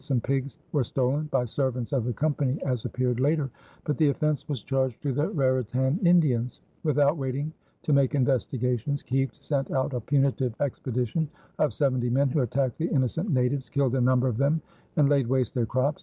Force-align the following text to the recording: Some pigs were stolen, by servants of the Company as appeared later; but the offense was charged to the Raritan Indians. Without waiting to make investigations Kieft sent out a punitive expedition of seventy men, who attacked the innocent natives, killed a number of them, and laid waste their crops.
Some 0.03 0.19
pigs 0.19 0.57
were 0.71 0.83
stolen, 0.83 1.25
by 1.25 1.45
servants 1.45 1.93
of 1.93 2.05
the 2.05 2.13
Company 2.13 2.59
as 2.65 2.85
appeared 2.85 3.19
later; 3.19 3.51
but 3.83 3.97
the 3.99 4.09
offense 4.09 4.49
was 4.49 4.63
charged 4.63 4.99
to 5.03 5.13
the 5.13 5.29
Raritan 5.29 5.99
Indians. 6.03 6.59
Without 6.81 7.17
waiting 7.17 7.53
to 7.83 7.93
make 7.93 8.15
investigations 8.15 9.03
Kieft 9.03 9.43
sent 9.43 9.69
out 9.69 9.93
a 9.93 10.01
punitive 10.01 10.55
expedition 10.59 11.29
of 11.59 11.71
seventy 11.71 12.09
men, 12.09 12.29
who 12.29 12.39
attacked 12.39 12.79
the 12.79 12.89
innocent 12.89 13.29
natives, 13.29 13.69
killed 13.69 13.93
a 13.93 14.01
number 14.01 14.27
of 14.27 14.37
them, 14.37 14.59
and 14.95 15.07
laid 15.07 15.27
waste 15.27 15.53
their 15.53 15.67
crops. 15.67 15.99